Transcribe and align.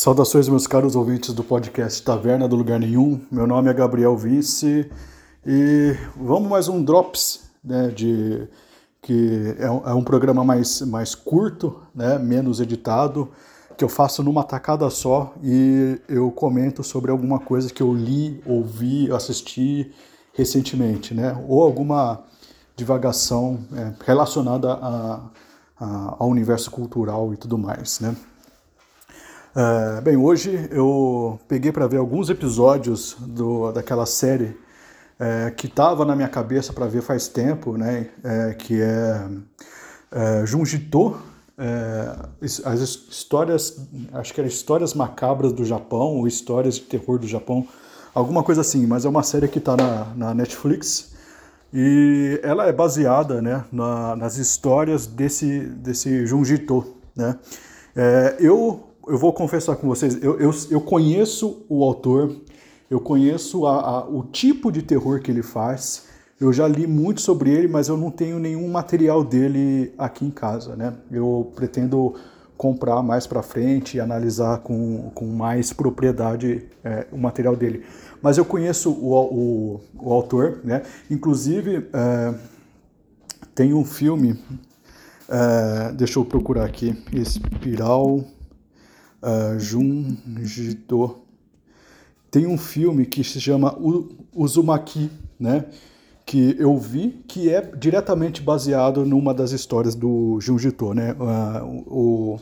Saudações, 0.00 0.48
meus 0.48 0.66
caros 0.66 0.96
ouvintes 0.96 1.34
do 1.34 1.44
podcast 1.44 2.02
Taverna 2.02 2.48
do 2.48 2.56
Lugar 2.56 2.80
Nenhum. 2.80 3.20
Meu 3.30 3.46
nome 3.46 3.68
é 3.68 3.74
Gabriel 3.74 4.16
Vince 4.16 4.90
e 5.44 5.94
vamos 6.16 6.48
mais 6.48 6.68
um 6.68 6.82
Drops, 6.82 7.50
né, 7.62 7.88
de, 7.88 8.48
que 9.02 9.54
é 9.58 9.70
um, 9.70 9.86
é 9.86 9.92
um, 9.92 10.02
programa 10.02 10.42
mais, 10.42 10.80
mais 10.80 11.14
curto, 11.14 11.82
né, 11.94 12.18
menos 12.18 12.60
editado, 12.60 13.28
que 13.76 13.84
eu 13.84 13.90
faço 13.90 14.22
numa 14.22 14.42
tacada 14.42 14.88
só 14.88 15.34
e 15.42 16.00
eu 16.08 16.30
comento 16.30 16.82
sobre 16.82 17.10
alguma 17.10 17.38
coisa 17.38 17.70
que 17.70 17.82
eu 17.82 17.92
li, 17.92 18.42
ouvi, 18.46 19.12
assisti 19.12 19.92
recentemente, 20.32 21.12
né, 21.12 21.38
ou 21.46 21.62
alguma 21.62 22.24
divagação 22.74 23.58
é, 23.74 23.92
relacionada 24.06 24.72
a, 24.72 25.20
a, 25.78 26.16
ao 26.18 26.28
universo 26.30 26.70
cultural 26.70 27.34
e 27.34 27.36
tudo 27.36 27.58
mais, 27.58 28.00
né. 28.00 28.16
Uh, 29.50 30.00
bem, 30.00 30.16
hoje 30.16 30.68
eu 30.70 31.40
peguei 31.48 31.72
para 31.72 31.84
ver 31.88 31.96
alguns 31.96 32.30
episódios 32.30 33.16
do, 33.18 33.72
daquela 33.72 34.06
série 34.06 34.56
é, 35.18 35.50
que 35.50 35.66
estava 35.66 36.04
na 36.04 36.14
minha 36.14 36.28
cabeça 36.28 36.72
para 36.72 36.86
ver 36.86 37.02
faz 37.02 37.26
tempo, 37.26 37.76
né? 37.76 38.10
É, 38.22 38.54
que 38.54 38.80
é, 38.80 39.28
é 40.12 40.46
Junjito, 40.46 41.20
as 42.64 42.80
histórias, 42.80 43.76
acho 44.12 44.32
que 44.32 44.40
era 44.40 44.48
Histórias 44.48 44.94
Macabras 44.94 45.52
do 45.52 45.64
Japão 45.64 46.16
ou 46.16 46.28
Histórias 46.28 46.76
de 46.76 46.82
Terror 46.82 47.18
do 47.18 47.26
Japão, 47.26 47.66
alguma 48.14 48.44
coisa 48.44 48.60
assim, 48.60 48.86
mas 48.86 49.04
é 49.04 49.08
uma 49.08 49.24
série 49.24 49.48
que 49.48 49.58
está 49.58 49.76
na, 49.76 50.04
na, 50.16 50.32
Netflix 50.32 51.12
e 51.74 52.40
ela 52.42 52.66
é 52.66 52.72
baseada 52.72 53.42
né, 53.42 53.64
na, 53.70 54.14
nas 54.14 54.38
histórias 54.38 55.06
desse, 55.06 55.58
desse 55.60 56.24
Junjito, 56.24 56.94
né? 57.14 57.36
Eu 58.38 58.89
eu 59.10 59.18
vou 59.18 59.32
confessar 59.32 59.74
com 59.74 59.88
vocês, 59.88 60.22
eu, 60.22 60.38
eu, 60.38 60.52
eu 60.70 60.80
conheço 60.80 61.66
o 61.68 61.82
autor, 61.82 62.32
eu 62.88 63.00
conheço 63.00 63.66
a, 63.66 63.80
a, 63.80 64.08
o 64.08 64.22
tipo 64.22 64.70
de 64.70 64.82
terror 64.82 65.20
que 65.20 65.32
ele 65.32 65.42
faz, 65.42 66.06
eu 66.40 66.52
já 66.52 66.68
li 66.68 66.86
muito 66.86 67.20
sobre 67.20 67.50
ele, 67.50 67.66
mas 67.66 67.88
eu 67.88 67.96
não 67.96 68.10
tenho 68.10 68.38
nenhum 68.38 68.68
material 68.68 69.24
dele 69.24 69.92
aqui 69.98 70.24
em 70.24 70.30
casa, 70.30 70.76
né? 70.76 70.94
Eu 71.10 71.52
pretendo 71.56 72.14
comprar 72.56 73.02
mais 73.02 73.26
para 73.26 73.42
frente 73.42 73.96
e 73.96 74.00
analisar 74.00 74.58
com, 74.58 75.10
com 75.12 75.26
mais 75.26 75.72
propriedade 75.72 76.68
é, 76.84 77.06
o 77.10 77.18
material 77.18 77.56
dele. 77.56 77.84
Mas 78.22 78.38
eu 78.38 78.44
conheço 78.44 78.90
o, 78.90 79.12
o, 79.12 79.80
o 79.98 80.12
autor, 80.12 80.60
né? 80.62 80.82
Inclusive, 81.10 81.88
é, 81.92 82.34
tem 83.56 83.74
um 83.74 83.84
filme, 83.84 84.38
é, 85.28 85.92
deixa 85.92 86.18
eu 86.18 86.24
procurar 86.24 86.64
aqui, 86.64 86.96
Espiral 87.12 88.24
uh, 89.22 89.58
Junjito. 89.58 91.18
Tem 92.30 92.46
um 92.46 92.56
filme 92.56 93.06
que 93.06 93.24
se 93.24 93.40
chama 93.40 93.76
Uzumaki, 94.34 95.10
né? 95.38 95.64
Que 96.24 96.54
eu 96.58 96.78
vi, 96.78 97.22
que 97.26 97.50
é 97.50 97.60
diretamente 97.60 98.40
baseado 98.40 99.04
numa 99.04 99.34
das 99.34 99.50
histórias 99.50 99.94
do 99.94 100.38
Junjito, 100.40 100.94
né? 100.94 101.14
Uh, 101.14 101.84
o, 101.86 102.40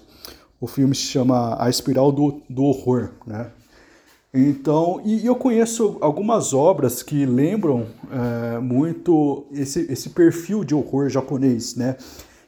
o 0.60 0.66
filme 0.66 0.94
se 0.94 1.02
chama 1.02 1.56
A 1.58 1.70
Espiral 1.70 2.12
do, 2.12 2.42
do 2.48 2.64
Horror, 2.64 3.10
né? 3.26 3.50
Então, 4.32 5.00
e 5.04 5.24
eu 5.24 5.34
conheço 5.34 5.96
algumas 6.02 6.52
obras 6.52 7.02
que 7.02 7.24
lembram 7.24 7.86
é, 8.10 8.58
muito 8.58 9.46
esse, 9.52 9.90
esse 9.90 10.10
perfil 10.10 10.64
de 10.64 10.74
horror 10.74 11.08
japonês, 11.08 11.74
né? 11.74 11.96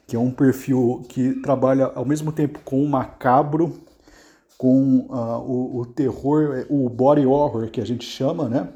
Que 0.06 0.14
é 0.14 0.18
um 0.18 0.30
perfil 0.30 1.02
que 1.08 1.40
trabalha 1.40 1.90
ao 1.94 2.04
mesmo 2.04 2.32
tempo 2.32 2.60
com 2.64 2.84
o 2.84 2.88
macabro, 2.88 3.80
com 4.60 5.06
uh, 5.08 5.40
o, 5.40 5.78
o, 5.78 5.86
terror, 5.86 6.66
o 6.68 6.86
body 6.90 7.24
horror 7.24 7.70
que 7.70 7.80
a 7.80 7.86
gente 7.86 8.04
chama, 8.04 8.46
né? 8.46 8.68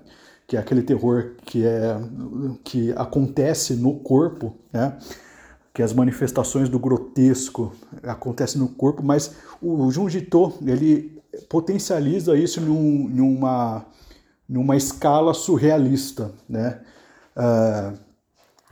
Que 0.46 0.56
é 0.56 0.58
aquele 0.58 0.82
terror 0.82 1.32
que 1.44 1.62
é 1.62 1.98
que 2.64 2.90
acontece 2.92 3.74
no 3.74 3.96
corpo, 3.96 4.54
né? 4.72 4.96
Que 5.74 5.82
as 5.82 5.92
manifestações 5.92 6.70
do 6.70 6.78
grotesco 6.78 7.70
acontecem 8.02 8.62
no 8.62 8.68
corpo, 8.68 9.02
mas 9.02 9.36
o 9.60 9.90
Junji 9.90 10.26
ele 10.66 11.22
potencializa 11.50 12.34
isso 12.34 12.62
num, 12.62 13.06
numa 13.06 13.84
numa 14.48 14.76
escala 14.76 15.34
surrealista, 15.34 16.32
né? 16.48 16.80
Uh, 17.36 17.98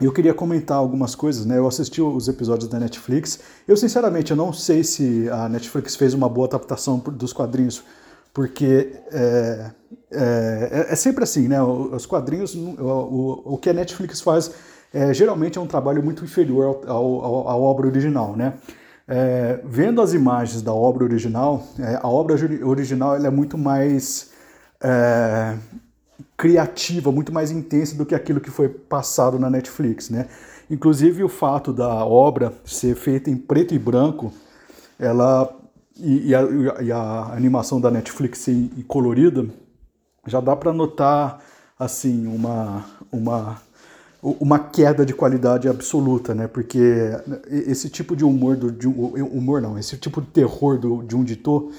eu 0.05 0.11
queria 0.11 0.33
comentar 0.33 0.77
algumas 0.77 1.15
coisas, 1.15 1.45
né? 1.45 1.57
Eu 1.57 1.67
assisti 1.67 2.01
os 2.01 2.27
episódios 2.27 2.69
da 2.69 2.79
Netflix. 2.79 3.39
Eu, 3.67 3.77
sinceramente, 3.77 4.31
eu 4.31 4.37
não 4.37 4.51
sei 4.51 4.83
se 4.83 5.29
a 5.29 5.47
Netflix 5.47 5.95
fez 5.95 6.13
uma 6.13 6.27
boa 6.27 6.47
adaptação 6.47 6.97
dos 6.97 7.31
quadrinhos, 7.31 7.83
porque 8.33 8.93
é, 9.11 9.71
é, 10.11 10.87
é 10.89 10.95
sempre 10.95 11.23
assim, 11.23 11.47
né? 11.47 11.61
Os 11.61 12.05
quadrinhos, 12.05 12.55
o, 12.55 12.75
o, 12.79 13.53
o 13.53 13.57
que 13.57 13.69
a 13.69 13.73
Netflix 13.73 14.21
faz 14.21 14.51
é, 14.93 15.13
geralmente 15.13 15.57
é 15.57 15.61
um 15.61 15.65
trabalho 15.65 16.03
muito 16.03 16.23
inferior 16.23 16.81
à 16.85 16.93
obra 16.95 17.87
original, 17.87 18.35
né? 18.35 18.53
É, 19.07 19.59
vendo 19.65 20.01
as 20.01 20.13
imagens 20.13 20.61
da 20.61 20.73
obra 20.73 21.03
original, 21.03 21.65
é, 21.79 21.99
a 22.01 22.07
obra 22.07 22.35
original 22.63 23.15
é 23.15 23.29
muito 23.29 23.57
mais 23.57 24.31
é, 24.81 25.57
criativa, 26.37 27.11
muito 27.11 27.31
mais 27.31 27.51
intensa 27.51 27.95
do 27.95 28.05
que 28.05 28.15
aquilo 28.15 28.39
que 28.39 28.51
foi 28.51 28.69
passado 28.69 29.39
na 29.39 29.49
Netflix, 29.49 30.09
né? 30.09 30.27
Inclusive 30.69 31.23
o 31.23 31.29
fato 31.29 31.73
da 31.73 32.05
obra 32.05 32.53
ser 32.65 32.95
feita 32.95 33.29
em 33.29 33.37
preto 33.37 33.73
e 33.73 33.79
branco, 33.79 34.31
ela 34.99 35.53
e, 35.97 36.29
e, 36.29 36.35
a, 36.35 36.41
e 36.81 36.91
a, 36.91 37.33
animação 37.33 37.79
da 37.79 37.91
Netflix 37.91 38.39
ser 38.39 38.69
colorida, 38.87 39.45
já 40.25 40.39
dá 40.39 40.55
para 40.55 40.73
notar 40.73 41.39
assim 41.77 42.25
uma 42.27 42.85
uma 43.11 43.61
uma 44.21 44.57
queda 44.57 45.05
de 45.05 45.13
qualidade 45.13 45.67
absoluta, 45.67 46.33
né? 46.33 46.47
Porque 46.47 46.79
esse 47.49 47.89
tipo 47.89 48.15
de 48.15 48.23
humor 48.23 48.55
do 48.55 48.71
de 48.71 48.87
humor 48.87 49.61
não, 49.61 49.77
esse 49.77 49.97
tipo 49.97 50.21
de 50.21 50.27
terror 50.27 50.79
do, 50.79 51.03
de 51.03 51.15
um 51.15 51.23
ditor, 51.23 51.69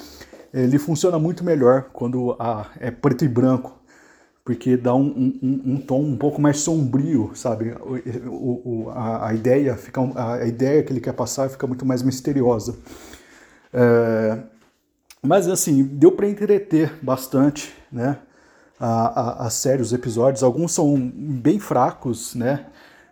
ele 0.53 0.78
funciona 0.78 1.19
muito 1.19 1.43
melhor 1.43 1.87
quando 1.93 2.37
a, 2.39 2.66
é 2.78 2.91
preto 2.91 3.25
e 3.25 3.28
branco 3.28 3.84
porque 4.44 4.77
dá 4.77 4.94
um, 4.94 5.38
um, 5.43 5.62
um, 5.72 5.77
tom 5.78 6.03
um 6.03 6.16
pouco 6.16 6.41
mais 6.41 6.60
sombrio, 6.60 7.32
sabe? 7.34 7.75
O, 8.27 8.87
o, 8.87 8.91
a, 8.91 9.28
a, 9.28 9.34
ideia 9.34 9.75
fica, 9.77 10.00
a 10.15 10.47
ideia 10.47 10.82
que 10.82 10.93
ele 10.93 11.00
quer 11.00 11.15
passar 11.15 11.49
fica 11.49 11.66
muito 11.66 11.87
mais 11.87 12.03
misteriosa. 12.03 12.77
É, 13.72 14.38
mas 15.22 15.49
assim, 15.49 15.83
deu 15.83 16.12
para 16.12 16.28
entreter 16.28 16.93
bastante, 17.03 17.72
né? 17.91 18.19
A, 18.78 19.44
a, 19.44 19.47
a 19.47 19.50
série, 19.50 19.81
os 19.81 19.94
episódios, 19.94 20.43
alguns 20.43 20.72
são 20.72 20.94
bem 21.15 21.59
fracos, 21.59 22.34
né? 22.34 22.66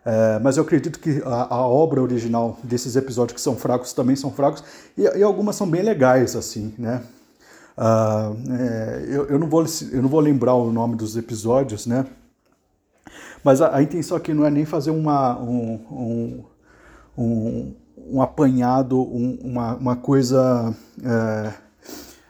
É, 0.04 0.38
mas 0.40 0.56
eu 0.56 0.64
acredito 0.64 0.98
que 0.98 1.22
a, 1.24 1.54
a, 1.54 1.66
obra 1.66 2.02
original 2.02 2.58
desses 2.62 2.96
episódios 2.96 3.36
que 3.36 3.40
são 3.40 3.56
fracos 3.56 3.92
também 3.92 4.16
são 4.16 4.32
fracos 4.32 4.62
e, 4.98 5.02
e 5.02 5.22
algumas 5.22 5.56
são 5.56 5.66
bem 5.66 5.80
legais, 5.80 6.36
assim, 6.36 6.74
né? 6.76 7.02
Uh, 7.76 8.52
é, 8.52 9.04
eu, 9.08 9.26
eu, 9.28 9.38
não 9.38 9.48
vou, 9.48 9.64
eu 9.90 10.02
não 10.02 10.08
vou 10.08 10.20
lembrar 10.20 10.54
o 10.54 10.70
nome 10.70 10.94
dos 10.96 11.16
episódios, 11.16 11.86
né? 11.86 12.06
Mas 13.42 13.60
a, 13.60 13.76
a 13.76 13.82
intenção 13.82 14.16
aqui 14.16 14.32
não 14.32 14.44
é 14.44 14.50
nem 14.50 14.64
fazer 14.64 14.90
uma, 14.90 15.38
um, 15.40 15.74
um, 15.90 16.44
um, 17.18 17.74
um 18.10 18.22
apanhado, 18.22 19.00
um, 19.00 19.38
uma, 19.42 19.74
uma 19.76 19.96
coisa, 19.96 20.74
é, 21.02 21.52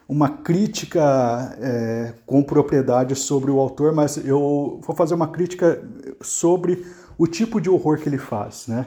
uma 0.09 0.29
crítica 0.29 1.57
é, 1.61 2.15
com 2.25 2.43
propriedade 2.43 3.15
sobre 3.17 3.51
o 3.51 3.59
autor, 3.59 3.93
mas 3.93 4.17
eu 4.17 4.81
vou 4.83 4.97
fazer 4.97 5.15
uma 5.15 5.29
crítica 5.29 5.83
sobre 6.21 6.87
o 7.19 7.27
tipo 7.27 7.61
de 7.61 7.69
horror 7.69 7.99
que 7.99 8.09
ele 8.09 8.19
faz, 8.19 8.67
né? 8.69 8.87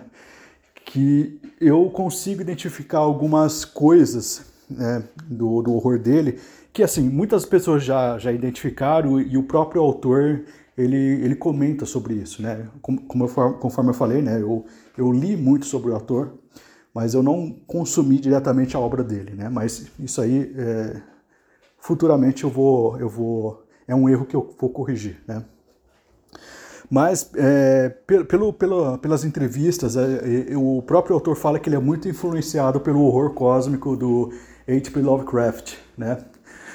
Que 0.85 1.39
eu 1.59 1.89
consigo 1.89 2.41
identificar 2.41 2.99
algumas 2.99 3.65
coisas 3.65 4.54
né, 4.69 5.03
do, 5.25 5.61
do 5.61 5.73
horror 5.73 5.99
dele, 5.99 6.39
que 6.73 6.83
assim, 6.83 7.09
muitas 7.09 7.45
pessoas 7.45 7.83
já, 7.83 8.17
já 8.17 8.31
identificaram 8.31 9.19
e 9.19 9.37
o 9.37 9.43
próprio 9.43 9.81
autor 9.81 10.43
ele, 10.77 10.97
ele 10.97 11.35
comenta 11.35 11.85
sobre 11.85 12.15
isso, 12.15 12.41
né? 12.41 12.67
Como, 12.81 13.01
como 13.03 13.25
eu, 13.25 13.53
conforme 13.53 13.91
eu 13.91 13.93
falei, 13.93 14.21
né? 14.21 14.41
Eu, 14.41 14.65
eu 14.97 15.11
li 15.11 15.37
muito 15.37 15.65
sobre 15.65 15.91
o 15.91 15.93
autor, 15.93 16.33
mas 16.93 17.13
eu 17.13 17.23
não 17.23 17.55
consumi 17.65 18.19
diretamente 18.19 18.75
a 18.75 18.79
obra 18.79 19.03
dele, 19.03 19.33
né? 19.35 19.47
Mas 19.49 19.89
isso 19.97 20.19
aí, 20.21 20.53
é, 20.57 21.01
futuramente 21.79 22.43
eu 22.43 22.49
vou, 22.49 22.99
eu 22.99 23.07
vou, 23.07 23.63
é 23.87 23.95
um 23.95 24.09
erro 24.09 24.25
que 24.25 24.35
eu 24.35 24.53
vou 24.59 24.69
corrigir, 24.69 25.21
né? 25.27 25.45
Mas 26.89 27.31
é, 27.35 27.89
pelo, 28.27 28.53
pelo, 28.53 28.97
pelas 28.97 29.23
entrevistas, 29.23 29.95
é, 29.97 30.55
o 30.55 30.81
próprio 30.81 31.15
autor 31.15 31.35
fala 31.35 31.59
que 31.59 31.67
ele 31.67 31.75
é 31.75 31.79
muito 31.79 32.07
influenciado 32.07 32.79
pelo 32.79 33.01
horror 33.01 33.33
cósmico 33.33 33.95
do 33.95 34.31
H.P. 34.67 34.99
Lovecraft, 34.99 35.73
né? 35.97 36.17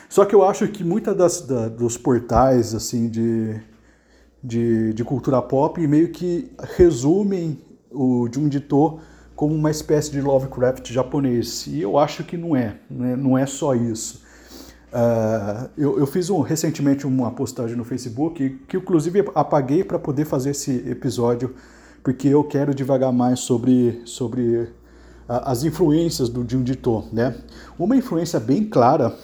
Só 0.08 0.25
que 0.25 0.34
eu 0.34 0.44
acho 0.44 0.66
que 0.69 0.82
muitas 0.82 1.16
das, 1.16 1.40
da, 1.42 1.69
dos 1.69 1.96
portais 1.96 2.75
assim 2.75 3.08
de, 3.08 3.60
de, 4.42 4.92
de, 4.92 5.04
cultura 5.04 5.40
pop 5.40 5.84
meio 5.87 6.10
que 6.10 6.50
resumem 6.76 7.58
o 7.90 8.28
Junji 8.32 8.64
como 9.37 9.54
uma 9.54 9.70
espécie 9.70 10.10
de 10.10 10.20
Lovecraft 10.20 10.90
japonês. 10.92 11.66
E 11.66 11.81
eu 11.81 11.96
acho 11.96 12.25
que 12.25 12.37
não 12.37 12.54
é, 12.54 12.76
né? 12.90 13.16
não 13.16 13.38
é 13.38 13.46
só 13.46 13.75
isso. 13.75 14.22
Uh, 14.92 15.70
eu, 15.78 15.98
eu, 16.00 16.06
fiz 16.06 16.28
um, 16.31 16.40
recentemente 16.40 17.06
uma 17.06 17.31
postagem 17.31 17.76
no 17.76 17.84
Facebook 17.84 18.58
que, 18.66 18.76
inclusive, 18.76 19.25
apaguei 19.37 19.84
para 19.84 20.00
poder 20.00 20.25
fazer 20.25 20.50
esse 20.50 20.88
episódio, 20.90 21.54
porque 22.02 22.26
eu 22.26 22.42
quero 22.42 22.75
divagar 22.75 23.12
mais 23.12 23.38
sobre, 23.40 24.02
sobre 24.04 24.69
as 25.31 25.62
influências 25.62 26.29
do 26.29 26.44
Junji 26.49 26.75
To, 26.77 27.05
né? 27.12 27.37
Uma 27.79 27.97
influência 27.97 28.41
bem 28.41 28.65
clara 28.65 29.15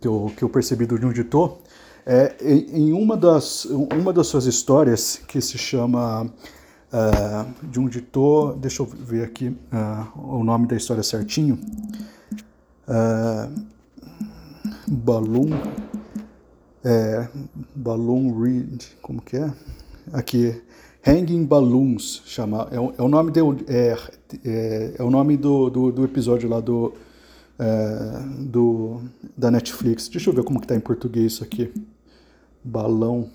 que 0.00 0.08
eu, 0.08 0.32
que 0.36 0.42
eu 0.42 0.48
percebi 0.48 0.86
do 0.86 0.96
Junji 0.96 1.22
To 1.24 1.58
é 2.04 2.36
em, 2.40 2.92
uma, 2.92 3.16
das, 3.16 3.64
uma 3.64 4.12
das 4.12 4.26
suas 4.26 4.46
histórias, 4.46 5.20
que 5.26 5.40
se 5.40 5.58
chama 5.58 6.24
uh, 6.24 7.54
Junji 7.72 8.00
To, 8.00 8.54
deixa 8.56 8.82
eu 8.82 8.86
ver 8.86 9.24
aqui 9.24 9.48
uh, 9.48 10.38
o 10.38 10.44
nome 10.44 10.66
da 10.66 10.76
história 10.76 11.02
certinho, 11.02 11.58
uh, 12.88 13.52
Balloon, 14.86 15.50
é, 16.84 17.28
Balloon 17.74 18.40
Read, 18.40 18.96
como 19.02 19.20
que 19.20 19.36
é? 19.36 19.52
Aqui, 20.12 20.62
Hanging 21.06 21.44
Balloons, 21.44 22.22
chama, 22.26 22.68
é, 22.72 22.76
é 22.76 23.02
o 23.02 23.06
nome, 23.06 23.30
de, 23.30 23.38
é, 23.68 23.96
é, 24.44 24.94
é, 24.98 25.02
o 25.04 25.08
nome 25.08 25.36
do, 25.36 25.70
do, 25.70 25.92
do 25.92 26.04
episódio 26.04 26.48
lá 26.48 26.58
do, 26.58 26.94
é, 27.56 28.22
do, 28.40 29.00
da 29.36 29.48
Netflix. 29.48 30.08
Deixa 30.08 30.28
eu 30.30 30.34
ver 30.34 30.42
como 30.42 30.60
que 30.60 30.66
tá 30.66 30.74
em 30.74 30.80
português 30.80 31.34
isso 31.34 31.44
aqui. 31.44 31.72
Balão. 32.64 33.30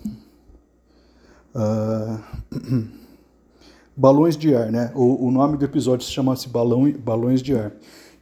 Uh, 1.54 2.84
balões 3.96 4.36
de 4.36 4.54
ar, 4.54 4.70
né? 4.70 4.92
O, 4.94 5.28
o 5.28 5.30
nome 5.30 5.56
do 5.56 5.64
episódio 5.64 6.04
se 6.04 6.12
chama-se 6.12 6.50
Balão, 6.50 6.92
Balões 6.92 7.40
de 7.40 7.56
Ar. 7.56 7.72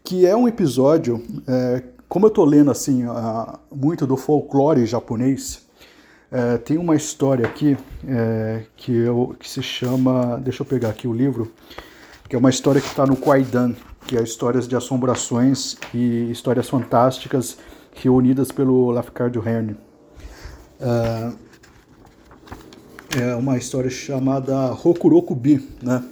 Que 0.04 0.26
é 0.26 0.36
um 0.36 0.46
episódio, 0.46 1.20
é, 1.48 1.82
como 2.08 2.26
eu 2.26 2.30
tô 2.30 2.44
lendo 2.44 2.70
assim, 2.70 3.02
muito 3.74 4.06
do 4.06 4.16
folclore 4.16 4.86
japonês, 4.86 5.68
é, 6.32 6.58
tem 6.58 6.78
uma 6.78 6.94
história 6.94 7.44
aqui 7.44 7.76
é, 8.06 8.62
que, 8.76 8.92
eu, 8.92 9.34
que 9.38 9.48
se 9.48 9.62
chama. 9.62 10.38
Deixa 10.38 10.62
eu 10.62 10.66
pegar 10.66 10.90
aqui 10.90 11.08
o 11.08 11.12
livro, 11.12 11.52
que 12.28 12.36
é 12.36 12.38
uma 12.38 12.50
história 12.50 12.80
que 12.80 12.86
está 12.86 13.04
no 13.04 13.16
Kwaidan, 13.16 13.74
que 14.06 14.16
é 14.16 14.22
histórias 14.22 14.68
de 14.68 14.76
assombrações 14.76 15.76
e 15.92 16.30
histórias 16.30 16.68
fantásticas 16.68 17.58
reunidas 17.92 18.52
pelo 18.52 18.90
Lafcadio 18.90 19.42
Hearn. 19.44 19.76
É, 20.80 21.32
é 23.18 23.34
uma 23.34 23.58
história 23.58 23.90
chamada 23.90 24.72
Hokurokubi, 24.72 25.68
né? 25.82 26.04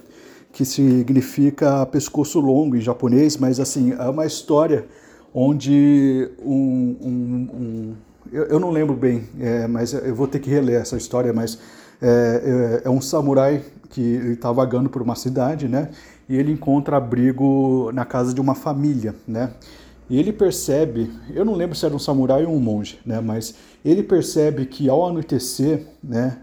que 0.51 0.65
significa 0.65 1.85
pescoço 1.85 2.41
longo 2.41 2.75
em 2.75 2.81
japonês, 2.81 3.37
mas 3.37 3.59
assim, 3.59 3.93
é 3.93 4.09
uma 4.09 4.25
história 4.25 4.85
onde 5.33 6.29
um, 6.39 6.97
um, 6.99 7.49
um 7.53 7.95
eu, 8.31 8.45
eu 8.45 8.59
não 8.59 8.69
lembro 8.71 8.95
bem, 8.95 9.23
é, 9.39 9.67
mas 9.67 9.93
eu 9.93 10.13
vou 10.13 10.27
ter 10.27 10.39
que 10.39 10.49
reler 10.49 10.81
essa 10.81 10.97
história, 10.97 11.33
mas 11.33 11.59
é, 12.01 12.81
é, 12.83 12.87
é 12.87 12.89
um 12.89 13.01
samurai 13.01 13.63
que 13.89 14.01
está 14.01 14.51
vagando 14.51 14.89
por 14.89 15.01
uma 15.01 15.15
cidade, 15.15 15.67
né? 15.67 15.89
E 16.27 16.35
ele 16.35 16.51
encontra 16.51 16.97
abrigo 16.97 17.91
na 17.91 18.05
casa 18.05 18.33
de 18.33 18.39
uma 18.39 18.53
família, 18.53 19.15
né? 19.27 19.51
E 20.09 20.17
ele 20.17 20.31
percebe, 20.33 21.11
eu 21.33 21.45
não 21.45 21.53
lembro 21.55 21.75
se 21.75 21.85
era 21.85 21.95
um 21.95 21.99
samurai 21.99 22.45
ou 22.45 22.53
um 22.53 22.59
monge, 22.59 22.99
né? 23.05 23.19
Mas 23.19 23.55
ele 23.83 24.03
percebe 24.03 24.65
que 24.65 24.89
ao 24.89 25.07
anoitecer, 25.07 25.85
né? 26.03 26.37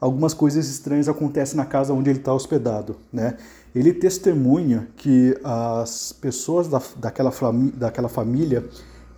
Algumas 0.00 0.32
coisas 0.32 0.68
estranhas 0.68 1.08
acontecem 1.08 1.56
na 1.56 1.64
casa 1.64 1.92
onde 1.92 2.08
ele 2.08 2.20
está 2.20 2.32
hospedado, 2.32 2.96
né? 3.12 3.36
Ele 3.74 3.92
testemunha 3.92 4.88
que 4.96 5.36
as 5.44 6.12
pessoas 6.12 6.68
da, 6.68 6.80
daquela, 6.96 7.32
daquela 7.74 8.08
família 8.08 8.64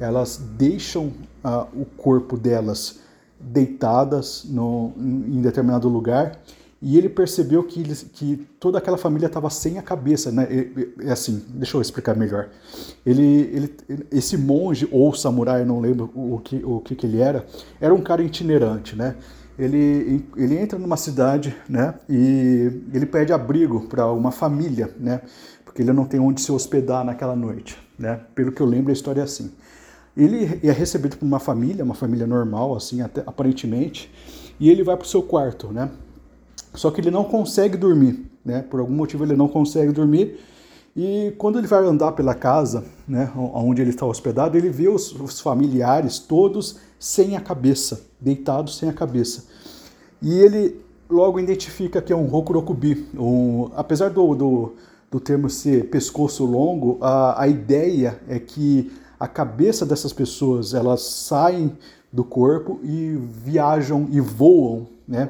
elas 0.00 0.41
deixam 0.56 1.12
uh, 1.44 1.67
o 1.75 1.85
corpo 1.85 2.37
delas 2.37 2.99
deitadas 3.38 4.44
no, 4.44 4.93
em 4.99 5.41
determinado 5.41 5.88
lugar 5.88 6.41
e 6.82 6.97
ele 6.97 7.11
percebeu 7.11 7.62
que, 7.62 7.82
que 7.82 8.37
toda 8.58 8.79
aquela 8.79 8.97
família 8.97 9.26
estava 9.26 9.50
sem 9.50 9.79
a 9.79 9.82
cabeça, 9.82 10.32
né? 10.32 10.49
É 11.00 11.12
assim, 11.12 11.44
deixa 11.50 11.76
eu 11.76 11.82
explicar 11.82 12.17
melhor. 12.17 12.49
Ele, 13.05 13.23
ele, 13.52 14.06
esse 14.11 14.38
monge 14.38 14.88
ou 14.91 15.12
samurai, 15.12 15.62
não 15.64 15.79
lembro 15.79 16.11
o 16.14 16.41
que, 16.43 16.62
o 16.64 16.81
que, 16.81 16.94
que 16.94 17.06
ele 17.06 17.20
era, 17.20 17.44
era 17.79 17.94
um 17.94 18.00
cara 18.00 18.23
itinerante, 18.23 18.97
né? 18.97 19.14
Ele, 19.58 20.25
ele 20.35 20.56
entra 20.56 20.79
numa 20.79 20.97
cidade, 20.97 21.55
né? 21.69 21.94
E 22.08 22.81
ele 22.94 23.05
pede 23.05 23.31
abrigo 23.31 23.87
para 23.87 24.11
uma 24.11 24.31
família, 24.31 24.91
né? 24.99 25.20
Porque 25.67 25.82
ele 25.82 25.93
não 25.93 26.06
tem 26.06 26.19
onde 26.19 26.41
se 26.41 26.50
hospedar 26.50 27.05
naquela 27.05 27.37
noite, 27.37 27.76
né? 27.99 28.20
Pelo 28.35 28.52
que 28.52 28.62
eu 28.62 28.67
lembro, 28.67 28.88
a 28.88 28.94
história 28.94 29.20
é 29.20 29.25
assim. 29.25 29.52
Ele 30.16 30.60
é 30.62 30.72
recebido 30.72 31.16
por 31.16 31.24
uma 31.24 31.38
família, 31.38 31.84
uma 31.84 31.94
família 31.94 32.26
normal, 32.26 32.76
assim, 32.76 33.00
até, 33.00 33.22
aparentemente, 33.26 34.10
e 34.58 34.68
ele 34.68 34.82
vai 34.82 34.96
para 34.96 35.04
o 35.04 35.08
seu 35.08 35.22
quarto, 35.22 35.68
né? 35.68 35.90
Só 36.74 36.90
que 36.90 37.00
ele 37.00 37.10
não 37.10 37.24
consegue 37.24 37.76
dormir, 37.76 38.30
né? 38.44 38.62
Por 38.62 38.80
algum 38.80 38.94
motivo 38.94 39.24
ele 39.24 39.36
não 39.36 39.48
consegue 39.48 39.92
dormir. 39.92 40.38
E 40.96 41.32
quando 41.38 41.58
ele 41.58 41.68
vai 41.68 41.84
andar 41.84 42.12
pela 42.12 42.34
casa, 42.34 42.84
né, 43.06 43.30
onde 43.36 43.80
ele 43.80 43.90
está 43.90 44.04
hospedado, 44.04 44.58
ele 44.58 44.68
vê 44.68 44.88
os, 44.88 45.12
os 45.12 45.40
familiares 45.40 46.18
todos 46.18 46.78
sem 46.98 47.36
a 47.36 47.40
cabeça, 47.40 48.02
deitados 48.20 48.76
sem 48.76 48.88
a 48.88 48.92
cabeça. 48.92 49.44
E 50.20 50.34
ele 50.34 50.80
logo 51.08 51.38
identifica 51.38 52.02
que 52.02 52.12
é 52.12 52.16
um 52.16 52.26
Rokurokubi. 52.26 53.06
Um, 53.16 53.70
apesar 53.74 54.10
do, 54.10 54.34
do, 54.34 54.74
do 55.10 55.20
termo 55.20 55.48
ser 55.48 55.88
pescoço 55.90 56.44
longo, 56.44 56.98
a, 57.00 57.42
a 57.42 57.48
ideia 57.48 58.20
é 58.28 58.38
que 58.38 58.92
a 59.20 59.28
cabeça 59.28 59.84
dessas 59.84 60.14
pessoas 60.14 60.72
elas 60.72 61.02
saem 61.02 61.76
do 62.11 62.25
corpo 62.25 62.81
e 62.82 63.20
viajam 63.44 64.08
e 64.11 64.19
voam, 64.19 64.87
né? 65.06 65.28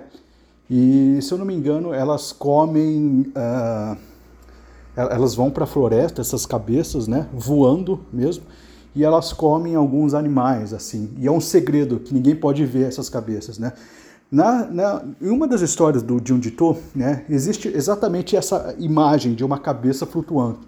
E 0.71 1.19
se 1.21 1.33
eu 1.33 1.39
não 1.39 1.45
me 1.45 1.53
engano, 1.53 1.93
elas 1.93 2.31
comem, 2.31 3.33
uh, 3.37 3.97
elas 4.95 5.35
vão 5.35 5.51
para 5.51 5.65
a 5.65 5.67
floresta, 5.67 6.21
essas 6.21 6.47
cabeças, 6.47 7.09
né? 7.09 7.27
Voando 7.33 8.01
mesmo, 8.13 8.45
e 8.95 9.05
elas 9.05 9.33
comem 9.33 9.75
alguns 9.75 10.15
animais, 10.15 10.73
assim. 10.73 11.11
E 11.19 11.27
é 11.27 11.31
um 11.31 11.41
segredo 11.41 11.99
que 11.99 12.15
ninguém 12.15 12.37
pode 12.37 12.65
ver 12.65 12.87
essas 12.87 13.09
cabeças, 13.09 13.59
né? 13.59 13.73
Na, 14.31 14.65
na, 14.67 15.05
em 15.21 15.29
uma 15.29 15.49
das 15.49 15.61
histórias 15.61 16.05
do 16.05 16.21
Junji 16.25 16.53
To, 16.53 16.77
né, 16.95 17.25
existe 17.29 17.67
exatamente 17.67 18.37
essa 18.37 18.77
imagem 18.79 19.35
de 19.35 19.45
uma 19.45 19.59
cabeça 19.59 20.07
flutuando 20.07 20.61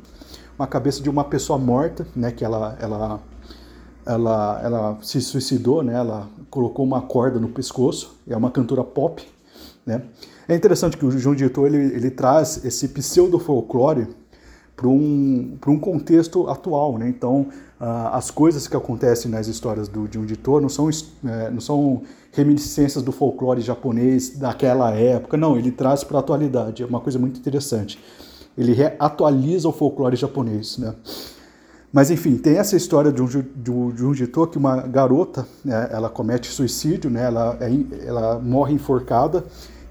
uma 0.58 0.66
cabeça 0.66 1.02
de 1.02 1.08
uma 1.08 1.24
pessoa 1.24 1.58
morta, 1.58 2.06
né, 2.14 2.30
que 2.30 2.44
ela, 2.44 2.76
ela, 2.80 3.20
ela, 4.06 4.60
ela 4.62 4.98
se 5.02 5.20
suicidou, 5.20 5.82
né, 5.82 5.94
ela 5.94 6.28
colocou 6.50 6.84
uma 6.84 7.02
corda 7.02 7.38
no 7.38 7.48
pescoço, 7.48 8.16
é 8.28 8.36
uma 8.36 8.50
cantora 8.50 8.84
pop, 8.84 9.26
né. 9.84 10.02
É 10.48 10.54
interessante 10.54 10.96
que 10.96 11.06
o 11.06 11.10
João 11.10 11.34
Ditor 11.34 11.66
ele, 11.66 11.94
ele 11.94 12.10
traz 12.10 12.64
esse 12.64 12.88
pseudo-folclore 12.88 14.08
para 14.76 14.88
um, 14.88 15.56
um 15.66 15.78
contexto 15.78 16.48
atual, 16.48 16.98
né, 16.98 17.08
então 17.08 17.48
as 18.12 18.30
coisas 18.30 18.68
que 18.68 18.76
acontecem 18.76 19.28
nas 19.28 19.48
histórias 19.48 19.88
do, 19.88 20.06
de 20.06 20.16
um 20.16 20.24
não 20.60 20.68
são, 20.68 20.88
é, 21.24 21.50
não 21.50 21.60
são 21.60 22.02
reminiscências 22.30 23.02
do 23.02 23.10
folclore 23.10 23.60
japonês 23.60 24.38
daquela 24.38 24.92
época, 24.92 25.36
não, 25.36 25.58
ele 25.58 25.72
traz 25.72 26.04
para 26.04 26.18
a 26.18 26.20
atualidade, 26.20 26.84
é 26.84 26.86
uma 26.86 27.00
coisa 27.00 27.18
muito 27.18 27.40
interessante 27.40 27.98
ele 28.56 28.76
atualiza 28.98 29.68
o 29.68 29.72
folclore 29.72 30.16
japonês, 30.16 30.78
né? 30.78 30.94
Mas 31.92 32.10
enfim, 32.10 32.36
tem 32.36 32.56
essa 32.56 32.74
história 32.74 33.12
de 33.12 33.20
um, 33.20 33.26
de 33.26 33.70
um, 33.70 33.90
de 33.90 34.04
um 34.04 34.14
Jito 34.14 34.46
que 34.46 34.56
uma 34.56 34.80
garota, 34.80 35.46
né, 35.62 35.90
ela 35.92 36.08
comete 36.08 36.48
suicídio, 36.48 37.10
né, 37.10 37.24
ela, 37.24 37.58
é, 37.60 38.06
ela 38.06 38.38
morre 38.38 38.72
enforcada 38.72 39.44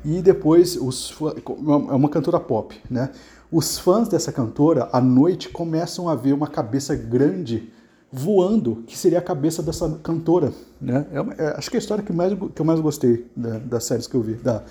e 0.04 0.20
depois 0.20 0.76
os 0.76 1.14
é 1.22 1.94
uma 1.94 2.10
cantora 2.10 2.40
pop, 2.40 2.76
né? 2.90 3.12
Os 3.52 3.78
fãs 3.78 4.08
dessa 4.08 4.32
cantora 4.32 4.90
à 4.92 5.00
noite 5.00 5.50
começam 5.50 6.10
a 6.10 6.16
ver 6.16 6.34
uma 6.34 6.48
cabeça 6.48 6.96
grande 6.96 7.70
voando, 8.12 8.84
que 8.88 8.98
seria 8.98 9.20
a 9.20 9.22
cabeça 9.22 9.62
dessa 9.62 9.90
cantora, 10.02 10.52
né? 10.80 11.06
É 11.12 11.22
uma, 11.22 11.34
é, 11.34 11.58
acho 11.58 11.70
que 11.70 11.78
é 11.78 11.80
a 11.80 11.82
história 11.82 12.04
que, 12.04 12.12
mais, 12.12 12.34
que 12.34 12.62
eu 12.62 12.66
mais 12.66 12.80
gostei 12.80 13.28
da, 13.36 13.60
das 13.60 13.84
séries 13.84 14.08
que 14.08 14.16
eu 14.16 14.22
vi, 14.22 14.34
da, 14.36 14.64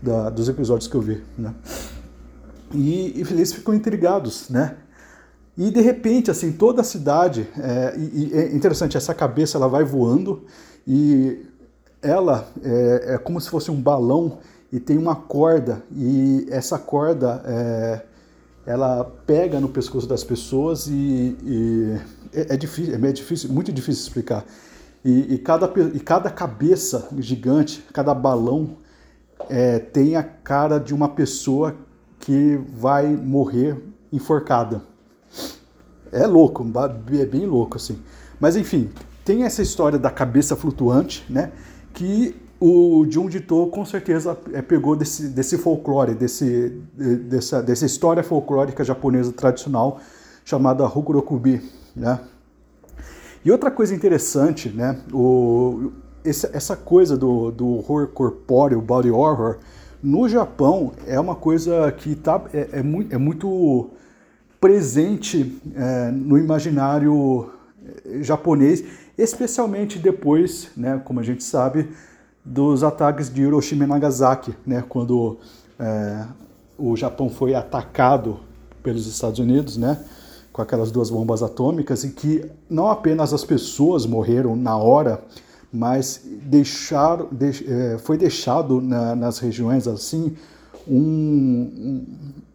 da, 0.00 0.30
dos 0.30 0.48
episódios 0.48 0.86
que 0.86 0.94
eu 0.94 1.00
vi, 1.00 1.20
né? 1.36 1.52
E, 2.72 3.18
e 3.18 3.20
eles 3.20 3.52
ficam 3.52 3.74
intrigados, 3.74 4.48
né? 4.48 4.76
E 5.56 5.70
de 5.70 5.80
repente, 5.80 6.30
assim, 6.30 6.52
toda 6.52 6.82
a 6.82 6.84
cidade, 6.84 7.48
é, 7.58 7.94
e, 7.96 8.28
e 8.28 8.34
é 8.34 8.54
interessante, 8.54 8.96
essa 8.96 9.14
cabeça 9.14 9.56
ela 9.56 9.68
vai 9.68 9.84
voando 9.84 10.44
e 10.86 11.46
ela 12.02 12.46
é, 12.62 13.14
é, 13.14 13.18
como 13.18 13.40
se 13.40 13.48
fosse 13.48 13.70
um 13.70 13.80
balão 13.80 14.38
e 14.70 14.78
tem 14.78 14.98
uma 14.98 15.16
corda 15.16 15.82
e 15.90 16.46
essa 16.50 16.78
corda 16.78 17.42
é, 17.46 18.02
ela 18.66 19.04
pega 19.26 19.58
no 19.58 19.68
pescoço 19.68 20.06
das 20.06 20.22
pessoas 20.22 20.88
e, 20.88 21.36
e 21.42 21.96
é, 22.34 22.54
é, 22.54 22.56
difícil, 22.56 22.94
é 22.94 23.12
difícil, 23.12 23.52
muito 23.52 23.72
difícil 23.72 24.02
explicar. 24.02 24.44
E, 25.04 25.34
e, 25.34 25.38
cada, 25.38 25.72
e 25.94 26.00
cada 26.00 26.28
cabeça 26.30 27.08
gigante, 27.18 27.82
cada 27.92 28.12
balão 28.12 28.76
é, 29.48 29.78
tem 29.78 30.16
a 30.16 30.22
cara 30.22 30.78
de 30.78 30.92
uma 30.92 31.08
pessoa 31.08 31.76
que 32.26 32.60
vai 32.76 33.06
morrer 33.06 33.80
enforcada. 34.12 34.82
É 36.10 36.26
louco, 36.26 36.66
é 37.12 37.24
bem 37.24 37.46
louco 37.46 37.76
assim. 37.76 38.00
Mas 38.40 38.56
enfim, 38.56 38.90
tem 39.24 39.44
essa 39.44 39.62
história 39.62 39.96
da 39.96 40.10
cabeça 40.10 40.56
flutuante, 40.56 41.24
né? 41.30 41.52
Que 41.94 42.34
o 42.58 43.06
Junji 43.08 43.38
To 43.38 43.68
com 43.68 43.84
certeza 43.84 44.36
é, 44.52 44.60
pegou 44.60 44.96
desse, 44.96 45.28
desse 45.28 45.56
folclore, 45.56 46.16
desse, 46.16 46.82
dessa, 46.96 47.62
dessa 47.62 47.86
história 47.86 48.24
folclórica 48.24 48.82
japonesa 48.82 49.30
tradicional 49.30 50.00
chamada 50.44 50.84
Hokurokubi, 50.84 51.62
né? 51.94 52.18
E 53.44 53.52
outra 53.52 53.70
coisa 53.70 53.94
interessante, 53.94 54.68
né? 54.68 54.98
O, 55.12 55.92
essa, 56.24 56.50
essa 56.52 56.74
coisa 56.74 57.16
do, 57.16 57.52
do 57.52 57.68
horror 57.68 58.08
corpóreo, 58.08 58.80
body 58.80 59.12
horror, 59.12 59.58
no 60.02 60.28
Japão 60.28 60.92
é 61.06 61.18
uma 61.18 61.34
coisa 61.34 61.90
que 61.92 62.14
tá, 62.14 62.42
é, 62.52 62.68
é, 62.74 62.82
muito, 62.82 63.14
é 63.14 63.18
muito 63.18 63.90
presente 64.60 65.60
é, 65.74 66.10
no 66.10 66.38
imaginário 66.38 67.50
é, 68.04 68.22
japonês, 68.22 68.84
especialmente 69.16 69.98
depois, 69.98 70.70
né, 70.76 71.00
como 71.04 71.20
a 71.20 71.22
gente 71.22 71.42
sabe, 71.42 71.88
dos 72.44 72.84
ataques 72.84 73.32
de 73.32 73.42
Hiroshima 73.42 73.84
e 73.84 73.86
Nagasaki, 73.86 74.54
né, 74.66 74.84
quando 74.88 75.38
é, 75.78 76.24
o 76.78 76.96
Japão 76.96 77.28
foi 77.28 77.54
atacado 77.54 78.40
pelos 78.82 79.06
Estados 79.06 79.38
Unidos, 79.38 79.76
né, 79.76 79.98
com 80.52 80.62
aquelas 80.62 80.90
duas 80.90 81.10
bombas 81.10 81.42
atômicas, 81.42 82.04
e 82.04 82.10
que 82.10 82.44
não 82.68 82.88
apenas 82.88 83.32
as 83.32 83.44
pessoas 83.44 84.06
morreram 84.06 84.54
na 84.56 84.76
hora, 84.76 85.22
mas 85.72 86.22
deixar, 86.24 87.24
de, 87.30 87.70
é, 87.70 87.98
foi 87.98 88.16
deixado 88.16 88.80
na, 88.80 89.14
nas 89.14 89.38
regiões 89.38 89.86
assim 89.86 90.36
um, 90.86 92.04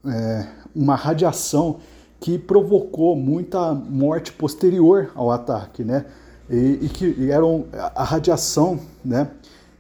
um, 0.04 0.10
é, 0.10 0.48
uma 0.76 0.96
radiação 0.96 1.80
que 2.20 2.38
provocou 2.38 3.16
muita 3.16 3.74
morte 3.74 4.32
posterior 4.32 5.12
ao 5.16 5.32
ataque, 5.32 5.84
né? 5.84 6.06
E, 6.50 6.80
e 6.82 6.90
que 6.90 7.32
eram 7.32 7.66
a 7.96 8.04
radiação, 8.04 8.80
né? 9.04 9.32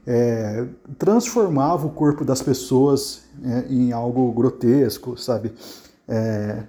É, 0.06 0.66
transformava 0.98 1.86
o 1.86 1.92
corpo 1.92 2.26
das 2.26 2.42
pessoas 2.42 3.22
é, 3.44 3.66
em 3.70 3.92
algo 3.92 4.32
grotesco, 4.32 5.16
sabe? 5.18 5.54
É, 6.08 6.64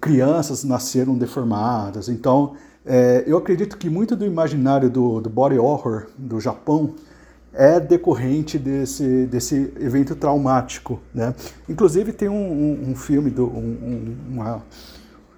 crianças 0.00 0.64
nasceram 0.64 1.16
deformadas, 1.16 2.08
então 2.08 2.54
é, 2.86 3.24
eu 3.26 3.38
acredito 3.38 3.78
que 3.78 3.88
muito 3.88 4.14
do 4.14 4.24
imaginário 4.24 4.90
do, 4.90 5.20
do 5.20 5.30
body 5.30 5.58
horror 5.58 6.06
do 6.18 6.40
Japão 6.40 6.94
é 7.52 7.78
decorrente 7.78 8.58
desse, 8.58 9.26
desse 9.26 9.72
evento 9.78 10.16
traumático, 10.16 11.00
né? 11.14 11.34
Inclusive 11.68 12.12
tem 12.12 12.28
um, 12.28 12.34
um, 12.34 12.90
um 12.90 12.96
filme, 12.96 13.30
do, 13.30 13.46
um, 13.46 14.16
uma, 14.28 14.62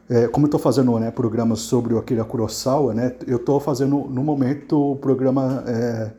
é, 0.08 0.26
como 0.26 0.46
eu 0.46 0.48
estou 0.48 0.60
fazendo 0.60 0.98
né, 0.98 1.10
programas 1.10 1.60
sobre 1.60 1.94
o 1.94 1.98
Akira 1.98 2.24
Kurosawa, 2.24 2.94
né? 2.94 3.14
Eu 3.26 3.36
estou 3.36 3.60
fazendo 3.60 4.06
no 4.08 4.24
momento 4.24 4.92
o 4.92 4.96
programa 4.96 5.62
é, 5.66 6.10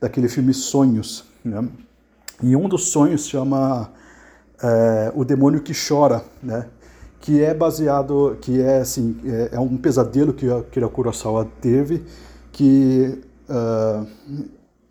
daquele 0.00 0.28
filme 0.28 0.52
Sonhos, 0.52 1.24
né? 1.44 1.66
E 2.42 2.54
um 2.54 2.68
dos 2.68 2.90
sonhos 2.90 3.26
chama 3.26 3.90
é, 4.62 5.12
O 5.14 5.24
Demônio 5.24 5.62
que 5.62 5.72
Chora, 5.72 6.22
né? 6.42 6.66
Que 7.26 7.42
é 7.42 7.52
baseado, 7.52 8.38
que 8.40 8.60
é 8.60 8.78
assim, 8.78 9.16
é, 9.24 9.56
é 9.56 9.58
um 9.58 9.76
pesadelo 9.76 10.32
que 10.32 10.48
a 10.48 10.62
Kira 10.62 10.88
Kurosawa 10.88 11.44
teve, 11.60 12.04
que 12.52 13.18
uh, 13.48 14.06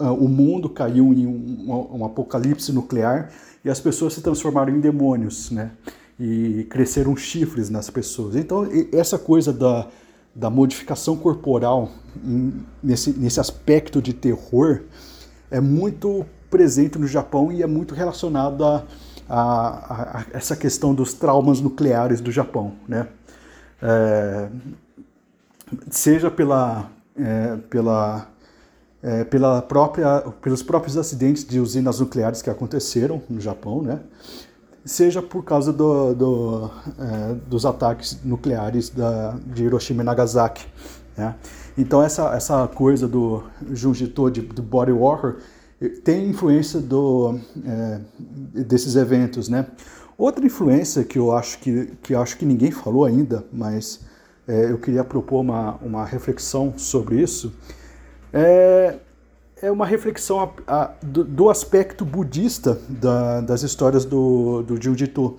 uh, 0.04 0.14
o 0.14 0.28
mundo 0.28 0.70
caiu 0.70 1.14
em 1.14 1.26
um, 1.26 1.94
um, 1.94 2.04
apocalipse 2.04 2.74
nuclear 2.74 3.32
e 3.64 3.70
as 3.70 3.80
pessoas 3.80 4.16
se 4.16 4.22
transformaram 4.22 4.76
em 4.76 4.82
demônios, 4.82 5.50
né? 5.50 5.72
E 6.20 6.68
cresceram 6.70 7.16
chifres 7.16 7.70
nas 7.70 7.90
pessoas. 7.90 8.36
Então, 8.36 8.68
essa 8.92 9.18
coisa 9.18 9.54
da, 9.54 9.88
da 10.36 10.50
modificação 10.50 11.16
corporal 11.16 11.90
em, 12.22 12.52
nesse, 12.84 13.18
nesse 13.18 13.40
aspecto 13.40 14.02
de 14.02 14.12
terror 14.12 14.82
é 15.50 15.62
muito 15.62 16.26
presente 16.50 17.00
no 17.00 17.08
Japão 17.08 17.50
e 17.50 17.64
é 17.64 17.68
muito 17.68 17.96
relacionado 17.96 18.66
a 18.66 18.84
a, 19.30 20.20
a, 20.20 20.26
essa 20.34 20.56
questão 20.56 20.94
dos 20.94 21.14
traumas 21.14 21.60
nucleares 21.60 22.22
do 22.22 22.32
Japão, 22.32 22.74
né? 22.88 23.08
É, 23.82 24.50
seja 25.90 26.32
pela, 26.32 26.90
é, 27.18 27.58
pela, 27.70 28.28
é, 29.04 29.24
pela 29.24 29.62
própria, 29.62 30.22
pelos 30.42 30.64
próprios 30.64 30.98
acidentes 30.98 31.46
de 31.46 31.60
usinas 31.60 32.00
nucleares 32.00 32.42
que 32.42 32.50
aconteceram 32.50 33.22
no 33.30 33.42
Japão, 33.42 33.82
né? 33.82 34.00
seja 34.86 35.22
por 35.22 35.44
causa 35.44 35.74
do, 35.74 36.14
do, 36.14 36.72
é, 37.00 37.34
dos 37.48 37.66
ataques 37.66 38.20
nucleares 38.24 38.90
da, 38.90 39.36
de 39.48 39.64
Hiroshima 39.64 40.04
e 40.04 40.06
Nagasaki. 40.06 40.66
Né? 41.18 41.36
Então 41.76 42.04
essa, 42.04 42.36
essa 42.36 42.68
coisa 42.68 43.08
do 43.08 43.44
Junji 43.72 44.08
To, 44.08 44.30
de, 44.30 44.42
do 44.42 44.62
body 44.62 44.92
horror, 44.92 45.38
tem 45.90 46.30
influência 46.30 46.80
do, 46.80 47.40
é, 47.66 48.00
desses 48.64 48.96
eventos, 48.96 49.50
né? 49.50 49.68
Outra 50.18 50.46
influência 50.46 51.04
que 51.04 51.20
eu 51.20 51.36
acho 51.36 51.60
que, 51.60 51.88
que, 52.02 52.16
acho 52.16 52.38
que 52.38 52.46
ninguém 52.46 52.72
falou 52.72 53.04
ainda, 53.04 53.46
mas 53.52 54.00
é, 54.48 54.72
eu 54.72 54.78
queria 54.78 55.04
propor 55.04 55.42
uma, 55.42 55.76
uma 55.82 56.06
reflexão 56.06 56.74
sobre 56.78 57.22
isso, 57.22 57.54
é, 58.32 58.96
é 59.62 59.72
uma 59.72 59.86
reflexão 59.86 60.40
a, 60.40 60.50
a, 60.68 60.92
do, 61.02 61.24
do, 61.24 61.50
aspecto 61.50 62.06
budista 62.06 62.80
da, 62.88 63.42
das 63.42 63.64
histórias 63.64 64.06
do, 64.06 64.62
do 64.64 64.82
Jiu-Jitsu. 64.82 65.36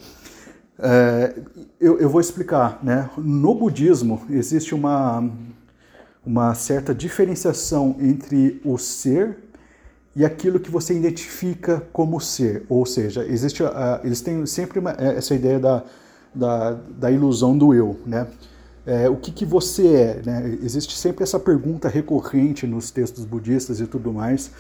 É, 0.79 1.35
eu, 1.81 1.99
eu, 1.99 2.09
vou 2.09 2.21
explicar, 2.21 2.81
né? 2.83 3.09
No 3.17 3.55
budismo 3.55 4.27
existe 4.29 4.75
uma, 4.75 5.31
uma 6.25 6.55
certa 6.55 6.95
diferenciação 6.95 7.97
entre 7.99 8.61
o 8.65 8.77
ser 8.77 9.39
e 10.17 10.25
aquilo 10.25 10.59
que 10.59 10.71
você 10.71 10.95
identifica 10.95 11.87
como 11.93 12.19
ser. 12.19 12.65
Ou 12.71 12.87
seja, 12.87 13.23
existe, 13.27 13.63
uh, 13.63 13.69
eles 14.03 14.23
têm 14.23 14.47
sempre 14.47 14.79
uma, 14.79 14.93
é, 14.93 15.19
essa 15.19 15.35
ideia 15.35 15.61
da, 15.61 15.85
da, 16.35 16.73
da, 16.73 17.11
ilusão 17.11 17.57
do 17.57 17.75
eu, 17.75 18.01
né? 18.07 18.27
É, 18.87 19.11
o 19.11 19.17
que, 19.17 19.31
que 19.31 19.45
você 19.45 19.87
é, 19.87 20.23
né? 20.25 20.59
Existe 20.63 20.97
sempre 20.97 21.23
essa 21.23 21.39
pergunta 21.39 21.89
recorrente 21.89 22.67
nos 22.67 22.91
textos 22.91 23.25
budistas 23.25 23.81
e 23.81 23.87
tudo 23.87 24.13
mais, 24.13 24.51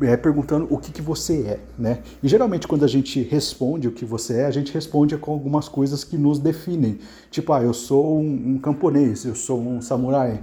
é, 0.00 0.16
perguntando 0.16 0.66
o 0.70 0.78
que, 0.78 0.90
que 0.90 1.02
você 1.02 1.42
é, 1.42 1.60
né? 1.78 1.98
E 2.22 2.28
geralmente 2.28 2.66
quando 2.66 2.84
a 2.84 2.88
gente 2.88 3.20
responde 3.20 3.88
o 3.88 3.92
que 3.92 4.06
você 4.06 4.38
é, 4.38 4.46
a 4.46 4.50
gente 4.50 4.72
responde 4.72 5.16
com 5.18 5.32
algumas 5.32 5.68
coisas 5.68 6.02
que 6.02 6.16
nos 6.16 6.38
definem. 6.38 6.98
Tipo, 7.30 7.52
ah, 7.52 7.62
eu 7.62 7.74
sou 7.74 8.20
um, 8.20 8.54
um 8.54 8.58
camponês, 8.58 9.24
eu 9.24 9.34
sou 9.34 9.60
um 9.60 9.82
samurai, 9.82 10.40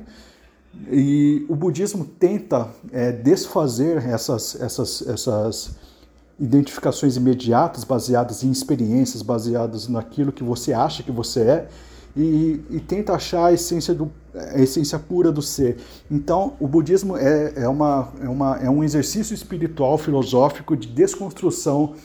e 0.92 1.46
o 1.50 1.56
budismo 1.56 2.06
tenta 2.06 2.70
é, 2.92 3.12
desfazer 3.12 3.98
essas, 4.06 4.60
essas, 4.62 5.08
essas 5.08 5.76
identificações 6.40 7.16
imediatas 7.16 7.84
baseadas 7.84 8.44
em 8.44 8.52
experiências, 8.52 9.22
baseadas 9.22 9.88
naquilo 9.88 10.32
que 10.32 10.44
você 10.44 10.74
acha 10.74 11.02
que 11.02 11.12
você 11.12 11.42
é, 11.42 11.68
e, 12.16 12.62
e 12.70 12.80
tenta 12.80 13.14
achar 13.14 13.48
a 13.48 13.54
essência, 13.54 13.94
do, 13.94 14.12
a 14.34 14.60
essência 14.60 14.98
pura 14.98 15.32
do 15.32 15.42
ser. 15.42 15.78
Então, 16.10 16.54
o 16.60 16.68
budismo 16.68 17.18
é, 17.18 17.54
é, 17.56 17.68
uma, 17.68 18.10
é, 18.22 18.30
uma, 18.30 18.58
é 18.58 18.70
um 18.70 18.84
exercício 18.84 19.34
espiritual, 19.34 19.98
filosófico 19.98 20.78
de 20.78 20.88
desconstrução 20.88 21.96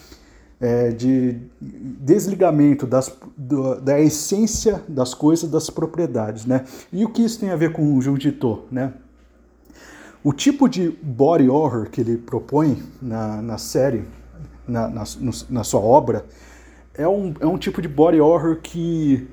é, 0.61 0.91
de 0.91 1.39
desligamento 1.61 2.87
das, 2.87 3.17
do, 3.37 3.81
da 3.81 3.99
essência 3.99 4.83
das 4.87 5.15
coisas, 5.15 5.51
das 5.51 5.71
propriedades, 5.71 6.45
né? 6.45 6.65
E 6.93 7.05
o 7.05 7.09
que 7.09 7.25
isso 7.25 7.41
tem 7.41 7.51
a 7.51 7.57
ver 7.57 7.73
com 7.73 7.97
o 7.97 8.03
Jujito, 8.03 8.65
né? 8.71 8.93
O 10.23 10.35
tipo 10.35 10.69
de 10.69 10.91
body 11.03 11.49
horror 11.49 11.89
que 11.89 12.03
ele 12.03 12.19
propõe 12.19 12.83
na, 13.01 13.41
na 13.41 13.57
série, 13.57 14.05
na, 14.69 14.87
na, 14.89 15.03
na 15.49 15.65
sua 15.65 15.81
obra, 15.81 16.27
é 16.95 17.09
um, 17.09 17.33
é 17.41 17.47
um 17.47 17.57
tipo 17.57 17.81
de 17.81 17.89
body 17.89 18.21
horror 18.21 18.59
que 18.63 19.27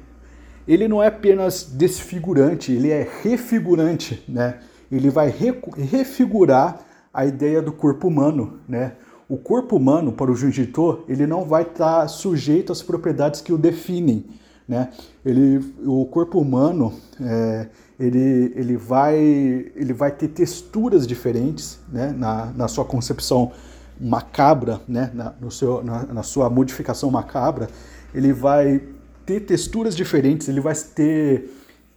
ele 0.66 0.88
não 0.88 1.04
é 1.04 1.08
apenas 1.08 1.64
desfigurante, 1.64 2.72
ele 2.72 2.90
é 2.90 3.08
refigurante, 3.22 4.24
né? 4.30 4.60
Ele 4.90 5.10
vai 5.10 5.30
re, 5.30 5.54
refigurar 5.76 6.80
a 7.14 7.26
ideia 7.26 7.62
do 7.62 7.74
corpo 7.74 8.08
humano, 8.08 8.60
né? 8.68 8.94
O 9.30 9.38
corpo 9.38 9.76
humano, 9.76 10.14
para 10.14 10.32
o 10.32 10.36
Junjito, 10.36 11.04
ele 11.08 11.28
não 11.28 11.44
vai 11.44 11.64
estar 11.64 12.02
tá 12.02 12.08
sujeito 12.08 12.72
às 12.72 12.82
propriedades 12.82 13.42
que 13.42 13.52
o 13.52 13.58
definem. 13.58 14.26
Né? 14.68 14.90
Ele, 15.26 15.64
o 15.86 16.06
corpo 16.06 16.40
humano 16.40 16.94
é, 17.22 17.68
ele, 18.00 18.54
ele, 18.56 18.78
vai, 18.78 19.18
ele 19.18 19.94
vai 19.94 20.12
ter 20.12 20.28
texturas 20.30 21.08
diferentes 21.08 21.80
né? 21.92 22.14
na, 22.16 22.48
na 22.48 22.68
sua 22.68 22.86
concepção 22.86 23.52
macabra, 24.00 24.82
né? 24.88 25.10
na, 25.14 25.34
no 25.40 25.50
seu, 25.50 25.84
na, 25.84 26.06
na 26.06 26.24
sua 26.24 26.50
modificação 26.50 27.10
macabra, 27.10 27.70
ele 28.14 28.32
vai 28.32 28.82
ter 29.26 29.42
texturas 29.42 29.96
diferentes, 29.96 30.48
ele 30.48 30.62
vai 30.62 30.74
ter, 30.74 31.50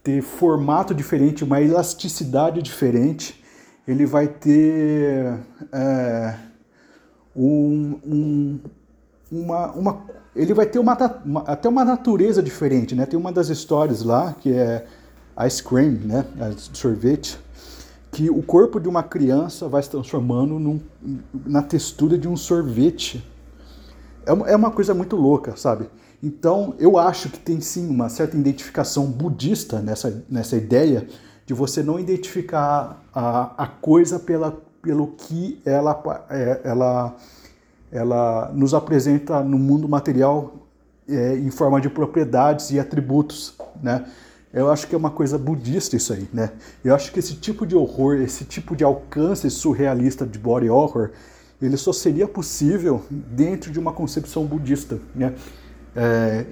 ter 0.03 0.21
formato 0.21 0.93
diferente, 0.93 1.43
uma 1.43 1.61
elasticidade 1.61 2.61
diferente, 2.61 3.41
ele 3.87 4.05
vai 4.05 4.27
ter. 4.27 5.39
É, 5.71 6.50
um, 7.35 7.99
um, 8.05 8.59
uma, 9.31 9.71
uma, 9.71 10.01
ele 10.35 10.53
vai 10.53 10.65
ter 10.65 10.79
uma, 10.79 10.97
uma, 11.25 11.41
até 11.41 11.69
uma 11.69 11.85
natureza 11.85 12.41
diferente, 12.41 12.95
né? 12.95 13.05
Tem 13.05 13.19
uma 13.19 13.31
das 13.31 13.49
histórias 13.49 14.03
lá 14.03 14.33
que 14.33 14.51
é 14.51 14.85
ice 15.47 15.63
cream, 15.63 15.93
né? 16.03 16.25
Sorvete, 16.73 17.39
que 18.11 18.29
o 18.29 18.41
corpo 18.43 18.79
de 18.79 18.89
uma 18.89 19.03
criança 19.03 19.67
vai 19.67 19.81
se 19.81 19.89
transformando 19.89 20.59
num, 20.59 20.79
na 21.45 21.61
textura 21.61 22.17
de 22.17 22.27
um 22.27 22.35
sorvete. 22.35 23.25
É 24.25 24.33
uma, 24.33 24.49
é 24.49 24.55
uma 24.55 24.71
coisa 24.71 24.93
muito 24.93 25.15
louca, 25.15 25.55
sabe? 25.55 25.89
Então, 26.21 26.75
eu 26.77 26.97
acho 26.97 27.29
que 27.29 27.39
tem 27.39 27.59
sim 27.59 27.89
uma 27.89 28.07
certa 28.07 28.37
identificação 28.37 29.05
budista 29.07 29.79
nessa, 29.79 30.23
nessa 30.29 30.55
ideia 30.55 31.07
de 31.45 31.53
você 31.53 31.81
não 31.81 31.99
identificar 31.99 33.03
a, 33.13 33.63
a 33.63 33.67
coisa 33.67 34.19
pela, 34.19 34.61
pelo 34.81 35.07
que 35.07 35.61
ela, 35.65 36.25
é, 36.29 36.61
ela, 36.63 37.15
ela 37.91 38.51
nos 38.53 38.73
apresenta 38.73 39.41
no 39.41 39.57
mundo 39.57 39.87
material 39.87 40.53
é, 41.07 41.35
em 41.35 41.49
forma 41.49 41.79
de 41.79 41.89
propriedades 41.89 42.71
e 42.71 42.79
atributos, 42.79 43.55
né? 43.81 44.05
Eu 44.53 44.69
acho 44.69 44.85
que 44.85 44.93
é 44.93 44.97
uma 44.97 45.11
coisa 45.11 45.37
budista 45.37 45.95
isso 45.95 46.11
aí, 46.11 46.27
né? 46.33 46.51
Eu 46.83 46.93
acho 46.93 47.11
que 47.11 47.19
esse 47.19 47.35
tipo 47.35 47.65
de 47.65 47.73
horror, 47.73 48.15
esse 48.15 48.43
tipo 48.43 48.75
de 48.75 48.83
alcance 48.83 49.49
surrealista 49.49 50.25
de 50.25 50.37
body 50.37 50.69
horror, 50.69 51.11
ele 51.61 51.77
só 51.77 51.93
seria 51.93 52.27
possível 52.27 53.01
dentro 53.09 53.71
de 53.71 53.79
uma 53.79 53.93
concepção 53.93 54.45
budista, 54.45 54.99
né? 55.15 55.33
É, 55.95 56.45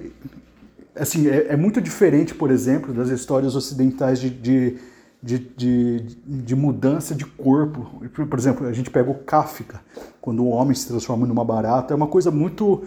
assim, 0.94 1.28
é, 1.28 1.48
é, 1.50 1.56
muito 1.56 1.80
diferente, 1.80 2.34
por 2.34 2.50
exemplo, 2.50 2.92
das 2.92 3.08
histórias 3.08 3.54
ocidentais 3.54 4.18
de, 4.18 4.30
de, 4.30 4.78
de, 5.22 5.38
de, 5.38 6.00
de 6.24 6.56
mudança 6.56 7.14
de 7.14 7.24
corpo. 7.24 8.02
Por 8.08 8.38
exemplo, 8.38 8.66
a 8.66 8.72
gente 8.72 8.90
pega 8.90 9.10
o 9.10 9.14
Kafka, 9.14 9.80
quando 10.20 10.42
o 10.42 10.48
homem 10.48 10.74
se 10.74 10.88
transforma 10.88 11.26
numa 11.26 11.44
barata, 11.44 11.92
é 11.92 11.96
uma 11.96 12.06
coisa 12.06 12.30
muito 12.30 12.84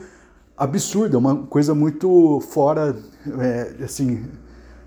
absurda, 0.58 1.18
uma 1.18 1.36
coisa 1.46 1.74
muito 1.76 2.40
fora, 2.42 2.96
é, 3.40 3.84
assim, 3.84 4.26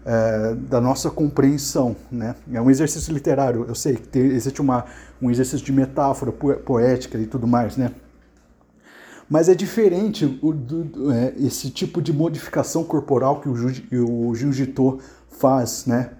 é, 0.04 0.54
da 0.54 0.80
nossa 0.80 1.10
compreensão, 1.10 1.96
né? 2.10 2.36
É 2.52 2.60
um 2.60 2.70
exercício 2.70 3.12
literário, 3.12 3.64
eu 3.68 3.74
sei 3.74 3.96
que 3.96 4.18
existe 4.18 4.60
uma, 4.60 4.84
um 5.20 5.30
exercício 5.30 5.64
de 5.64 5.72
metáfora 5.72 6.32
poética 6.32 7.18
e 7.18 7.26
tudo 7.26 7.46
mais, 7.46 7.76
né? 7.76 7.92
Mas 9.28 9.48
é 9.48 9.54
diferente 9.56 10.38
o, 10.40 10.52
do, 10.52 11.12
é, 11.12 11.34
esse 11.38 11.70
tipo 11.70 12.00
de 12.00 12.12
modificação 12.12 12.84
corporal 12.84 13.40
que 13.40 13.48
o, 13.48 14.28
o 14.28 14.34
jiu-jitsu 14.36 15.00
faz, 15.28 15.84
né? 15.86 16.10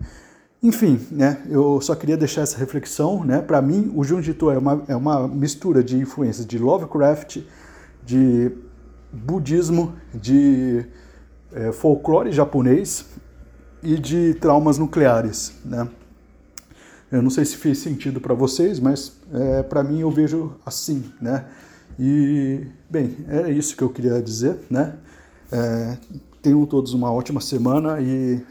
Enfim, 0.63 0.99
né, 1.11 1.43
eu 1.49 1.81
só 1.81 1.95
queria 1.95 2.17
deixar 2.17 2.43
essa 2.43 2.59
reflexão, 2.59 3.25
né? 3.25 3.41
Para 3.41 3.61
mim, 3.61 3.93
o 3.95 4.03
jiu-jitsu 4.03 4.51
é 4.51 4.59
uma, 4.59 4.85
é 4.89 4.97
uma 4.97 5.29
mistura 5.29 5.85
de 5.85 5.97
influências 5.99 6.47
de 6.47 6.59
Lovecraft, 6.59 7.39
de 8.05 8.51
budismo, 9.13 9.95
de 10.15 10.87
é, 11.53 11.73
folclore 11.73 12.33
japonês 12.33 13.07
e 13.83 13.99
de 13.99 14.35
traumas 14.35 14.79
nucleares, 14.79 15.53
né? 15.65 15.89
Eu 17.11 17.23
não 17.23 17.31
sei 17.31 17.45
se 17.45 17.57
fez 17.57 17.79
sentido 17.79 18.21
para 18.21 18.35
vocês, 18.35 18.81
mas 18.81 19.13
é, 19.33 19.63
para 19.63 19.85
mim 19.85 20.01
eu 20.01 20.11
vejo 20.11 20.57
assim, 20.65 21.05
né? 21.21 21.45
E, 21.99 22.67
bem, 22.91 23.17
era 23.29 23.51
isso 23.51 23.77
que 23.77 23.83
eu 23.83 23.89
queria 23.89 24.21
dizer, 24.21 24.59
né? 24.69 24.97
É, 25.53 25.97
tenham 26.43 26.67
todos 26.67 26.93
uma 26.93 27.13
ótima 27.13 27.41
semana 27.41 28.01
e 28.01 28.43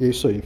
é 0.00 0.06
isso 0.06 0.26
aí. 0.26 0.42